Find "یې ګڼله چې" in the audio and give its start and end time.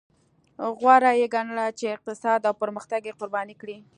1.19-1.85